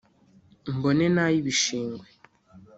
mbone 0.75 1.05
n’ay’ibishingwe 1.15 2.07